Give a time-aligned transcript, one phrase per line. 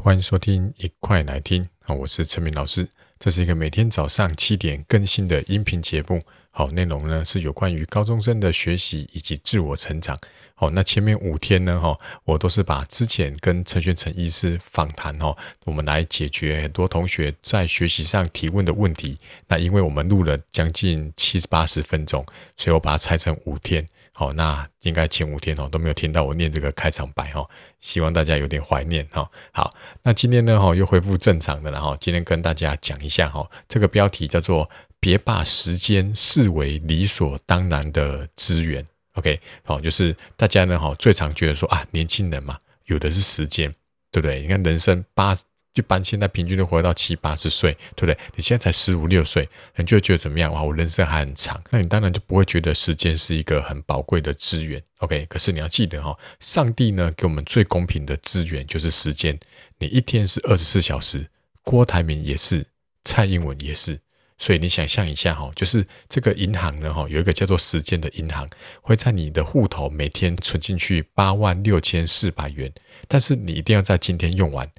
[0.00, 1.92] 欢迎收听，一块来听啊！
[1.92, 6.22] 我是陈明老师，这是一个每天早上七点更新的音频节目。
[6.50, 10.18] 好，内容呢是有关于高中生的学习以及自我成长。
[10.56, 19.16] 好，那前面五天呢，哈，我都是把之前跟陈玄成医师访谈，哈，我们来解决很多同学在学习上提问的问题。
[19.46, 22.26] 那因为我们录了将近七十八十分钟，
[22.56, 23.86] 所以我把它拆成五天。
[24.10, 29.30] 好，那应该前五天哦都没有听到我念这个开场白哈，希望大家有点怀念哈。
[29.52, 29.72] 好，
[30.02, 31.96] 那今天呢，哈又恢复正常的了哈。
[32.00, 34.68] 今天跟大家讲一下哈，这个标题叫做。
[35.08, 43.72] 别把时间视为理所当然的资源，OK，好，就是大家呢，哈，最常觉得说啊，年轻人嘛，有的是时间，
[44.12, 44.42] 对不对？
[44.42, 45.34] 你看人生八，
[45.72, 48.18] 一般现在平均都活到七八十岁，对不对？
[48.36, 50.52] 你现在才十五六岁，你就会觉得怎么样？
[50.52, 55.24] 哇，我人生还很长，那你当然就不会觉得时间是一个很宝贵的资源，OK。
[55.24, 59.40] 可是你要记得哈，上帝呢给我们最公平的资源就是时间，
[59.78, 61.26] 你一天是二十四小时，
[61.62, 62.66] 郭台铭也是，
[63.04, 63.98] 蔡英文也是。
[64.38, 68.48] 所以你想象一下哈，就是这个银行呢哈，有一个叫做时间的银行，
[68.80, 72.72] 会在你的户头每天存进去八万六千四百元，
[73.08, 74.70] 但是你一定要在今天用完，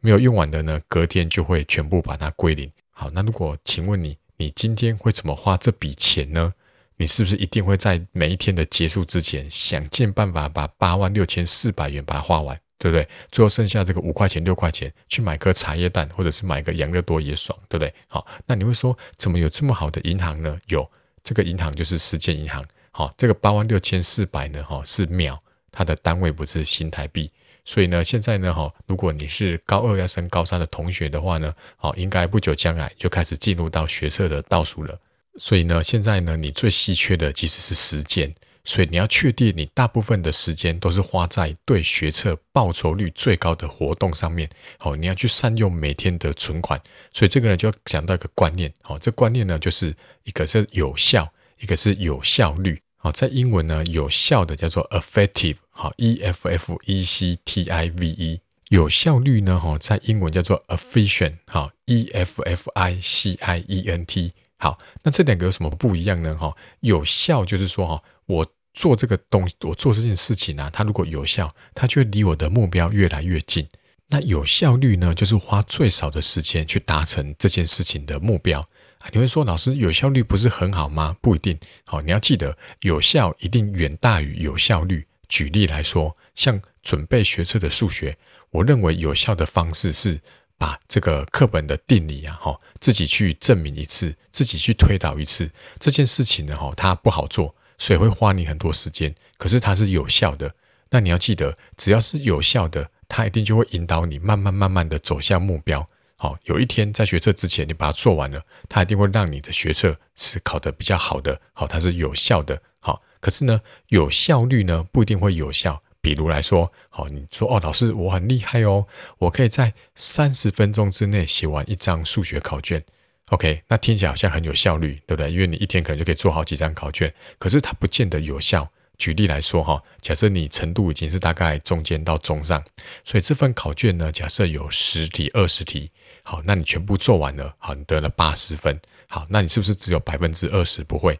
[0.00, 2.70] 没有用完的呢，隔天就会全部把它归零。
[2.92, 6.54] 好，那如果请问你，你今天会怎么花这笔钱呢？
[6.96, 12.60] 你是不是一定会在每一天的结束之前，想尽办法把八万六千四百元把它花完？
[12.78, 13.06] 对不对？
[13.32, 17.92] 最后剩下这个五块钱、六块钱，去买颗茶叶蛋，或者是买个养乐多也爽，对不对？
[18.06, 20.56] 好，那你会说，怎么有这么好的银行呢？
[20.68, 20.88] 有
[21.24, 22.64] 这个银行就是时间银行。
[22.92, 25.38] 好，这个八万六千四百呢，哈，是秒，
[25.70, 27.30] 它的单位不是新台币。
[27.64, 34.98] 所以呢，现在呢，哈，如果你是高二要升高三的同学的话呢，好，应该不久将来就开始进入到学测的倒数了。
[35.36, 38.34] 所以呢，现在呢，你最稀缺的其实是时间。
[38.68, 44.46] 所以你要确定，你大部分的时间都是花在对学测报酬率最高的活动上面。
[44.76, 46.78] 好，你要去善用每天的存款。
[47.10, 48.70] 所以这个呢，就要讲到一个观念。
[48.82, 51.26] 好，这观念呢，就是一个是有效，
[51.60, 52.78] 一个是有效率。
[52.98, 55.56] 好，在英文呢，有效的叫做 effective。
[55.70, 58.40] 好，E F F E C T I V E。
[58.68, 61.38] 有效率呢，哈，在英文叫做 efficient。
[61.46, 64.34] 好，E F F I C I E N T。
[64.58, 66.36] 好，那这两个有什么不一样呢？
[66.36, 73.68] 哈，有效就是说，哈，我做这个东西，我做这件事情呢、啊，它如果有效，它就离我的目标越来越近。
[74.10, 78.60] 那有效率呢，就是花最少的时间去达成这件事情的目标。
[78.60, 81.16] 啊，你会说，老师，有效率不是很好吗？
[81.20, 81.58] 不一定。
[81.84, 85.06] 好，你要记得，有效一定远大于有效率。
[85.28, 88.16] 举例来说，像准备学测的数学，
[88.50, 90.18] 我认为有效的方式是
[90.56, 95.50] 把这个课本的定理啊，哈，自己去证明一次，自己去推导一次。
[95.78, 97.54] 这件事情呢，哈，它不好做。
[97.78, 100.54] 所以会花你很多时间，可是它是有效的。
[100.90, 105.88] 那你要记得，只要是有效的，它一定就会引导你慢慢慢慢的走向目标。
[106.16, 111.40] 好，有一天在学测之前你把它做完了，它一定会让你的学测是考得比较好的。
[111.52, 112.60] 好，它是有效的。
[112.80, 115.82] 好，可是呢，有效率呢不一定会有效。
[116.00, 118.86] 比如来说，好，你说哦，老师我很厉害哦，
[119.18, 122.82] 我可以在三十分钟之内写完一张数学考卷。
[123.30, 125.30] OK，那听起来好像很有效率，对不对？
[125.30, 128.70] 因为你一天可能就可以做好几张考卷，可是它不见得有效。
[128.96, 132.60] 举例来说，哈，假设你程度已经是大概中间到中上，
[133.04, 135.92] 所以这份考卷呢，假设有十题、二十题，
[136.24, 141.14] 好，那你全部做完了，好，你得了八十分，好，那你是不是只有百分之二十不会？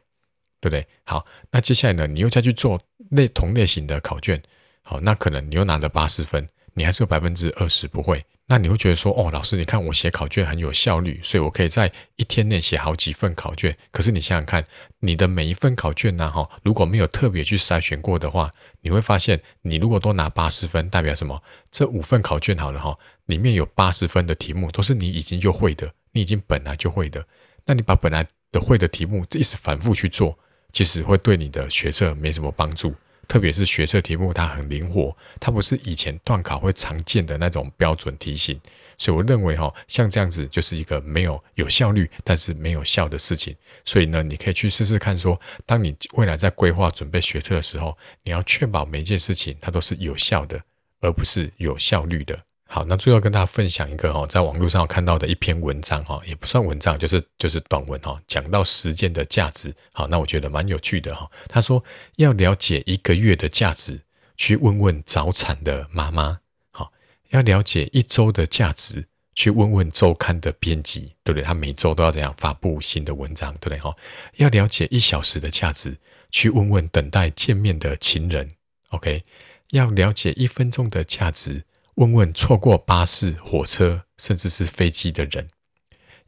[0.61, 0.85] 对不对？
[1.05, 2.81] 好，那接下来呢，你又再去做
[3.11, 4.43] 类同类型的考卷，
[4.83, 8.25] 好，那可能你又拿了八十分，你还是有百分之二十不会。
[8.47, 13.77] 那你会觉得说，哦，老师，你看我写考卷很有效率，所以我可以在一天内写好几份考卷。
[13.91, 14.65] 可是你想想看，
[15.01, 18.51] 你的每一份考卷呢，哈，如果没有特别去筛选过的话，
[18.83, 21.43] 你会发现，你如果都拿八十分，代表什么？
[21.71, 22.97] 这五份考卷好了哈，
[23.27, 27.27] 里面有八十分的题目都是你已经就会的，你已经本来就会的。
[27.67, 30.39] 那你把本来的会的题目一直反复去做，
[30.73, 32.95] 其实会对你的学测没什么帮助。
[33.29, 38.59] 特别是学测题目，它很灵活，它不是以前段考会常见的那种标准题型，
[38.97, 43.55] 所以我认为哈，像这样子就是一个没有有效率，但是没有效的事情。
[43.85, 50.61] 所以呢，你可以去试试看说，当你未来在规划准备学测的时候，你要确保每一件事情它都是有效的，
[51.01, 52.48] 而不是有效率的。
[52.71, 59.75] 好，那最后跟大家分享一个哈，在网络上看到的一篇文章哈，也不算文章，就是就是短文哈，讲到时间的价值。
[59.91, 61.27] 好，那我觉得蛮有趣的哈。
[61.49, 61.83] 他说
[62.17, 63.99] 要了解一个月的价值，
[64.37, 66.39] 去问问早产的妈妈。
[66.71, 66.93] 好，
[67.31, 69.03] 要了解一周的价值，
[69.35, 71.43] 去问问周刊的编辑，对不对？
[71.43, 73.79] 他每周都要这样发布新的文章，对不对？
[73.79, 73.97] 哈，
[74.37, 75.97] 要了解一小时的价值，
[76.31, 78.51] 去问问等待见面的情人。
[78.91, 79.23] OK，
[79.71, 81.65] 要了解一分钟的价值。
[81.99, 85.49] 问问错过巴士、火车，甚至是飞机的人。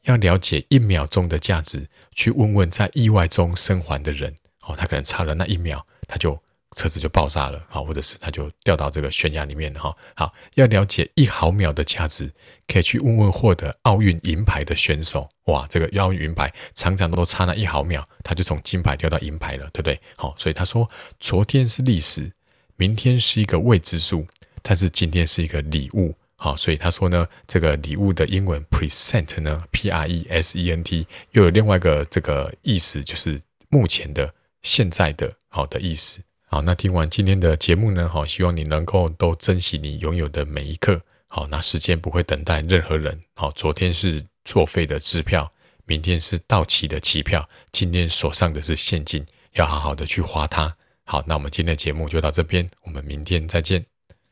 [0.02, 4.34] 要了解一秒钟的价值，去问问在意外中生还的人。
[4.62, 6.36] 哦，他可能差了那一秒，他就
[6.76, 12.32] 车子就爆炸了，好，或者是他就掉到这个悬崖里面，哈，好，要了解一毫秒的价值，
[12.66, 20.00] 可以去问问获得奥运银牌的选手，哇，这个奥运银牌常常都差那一毫秒，他就从金牌掉到银牌了，对不对？
[20.16, 20.90] 好，所以他说，
[21.20, 22.32] 昨天是历史，
[22.74, 24.26] 明天是一个未知数，
[24.62, 26.14] 但是今天是一个礼物。
[26.36, 36.20] 好，所以他说呢，这个礼物的英文 present 呢，P R E S E N T，又有另外一个这个意思，就是目前的、现在的，好的意思。
[36.46, 40.98] 好，那听完今天的节目呢，好，希望你能够都珍惜你拥有的每一刻。
[41.28, 43.20] 好，那时间不会等待任何人。
[43.34, 45.52] 好，昨天是作废的支票，
[45.84, 50.74] 明天是到期的期票，今天手上的是现金，要好好的去花它。
[51.04, 53.89] 好，那我们今天的节目就到这边，我们明天再见。